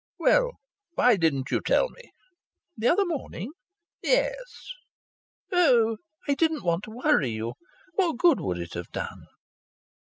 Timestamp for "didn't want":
6.33-6.85